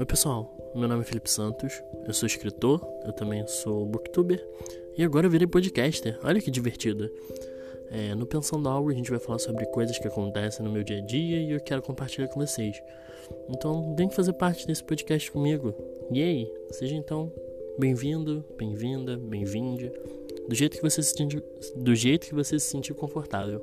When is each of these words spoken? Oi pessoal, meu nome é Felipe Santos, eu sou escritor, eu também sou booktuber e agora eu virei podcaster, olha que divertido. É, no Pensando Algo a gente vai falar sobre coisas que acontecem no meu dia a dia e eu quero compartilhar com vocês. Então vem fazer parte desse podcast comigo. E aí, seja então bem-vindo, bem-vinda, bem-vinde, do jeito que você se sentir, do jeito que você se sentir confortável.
Oi 0.00 0.06
pessoal, 0.06 0.50
meu 0.74 0.88
nome 0.88 1.02
é 1.02 1.04
Felipe 1.04 1.30
Santos, 1.30 1.82
eu 2.06 2.14
sou 2.14 2.26
escritor, 2.26 2.80
eu 3.04 3.12
também 3.12 3.46
sou 3.46 3.84
booktuber 3.84 4.42
e 4.96 5.04
agora 5.04 5.26
eu 5.26 5.30
virei 5.30 5.46
podcaster, 5.46 6.18
olha 6.24 6.40
que 6.40 6.50
divertido. 6.50 7.10
É, 7.90 8.14
no 8.14 8.24
Pensando 8.24 8.66
Algo 8.66 8.88
a 8.88 8.94
gente 8.94 9.10
vai 9.10 9.20
falar 9.20 9.38
sobre 9.38 9.66
coisas 9.66 9.98
que 9.98 10.08
acontecem 10.08 10.64
no 10.64 10.72
meu 10.72 10.82
dia 10.82 11.00
a 11.00 11.00
dia 11.02 11.42
e 11.42 11.50
eu 11.50 11.60
quero 11.60 11.82
compartilhar 11.82 12.28
com 12.28 12.40
vocês. 12.40 12.82
Então 13.50 13.94
vem 13.94 14.08
fazer 14.08 14.32
parte 14.32 14.66
desse 14.66 14.82
podcast 14.82 15.30
comigo. 15.30 15.74
E 16.10 16.22
aí, 16.22 16.50
seja 16.70 16.94
então 16.94 17.30
bem-vindo, 17.78 18.42
bem-vinda, 18.56 19.18
bem-vinde, 19.18 19.92
do 20.48 20.54
jeito 20.54 20.78
que 20.78 20.82
você 20.82 21.02
se 21.02 21.14
sentir, 21.14 21.44
do 21.76 21.94
jeito 21.94 22.26
que 22.26 22.34
você 22.34 22.58
se 22.58 22.68
sentir 22.70 22.94
confortável. 22.94 23.60